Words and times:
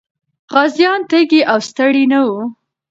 غازيان 0.53 0.99
تږي 1.09 1.41
او 1.51 1.59
ستړي 1.69 2.05
نه 2.11 2.19
وو. 2.27 2.41